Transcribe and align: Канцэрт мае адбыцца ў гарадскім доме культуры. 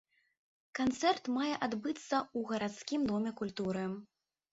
Канцэрт 0.77 1.27
мае 1.35 1.49
адбыцца 1.67 2.15
ў 2.21 2.39
гарадскім 2.53 3.05
доме 3.13 3.35
культуры. 3.43 3.85